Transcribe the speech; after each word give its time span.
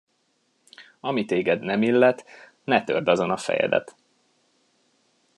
Ami 0.99 1.25
téged 1.25 1.61
nem 1.61 1.81
illet, 1.81 2.25
ne 2.63 2.83
törd 2.83 3.07
azon 3.07 3.31
a 3.31 3.37
fejedet. 3.37 3.95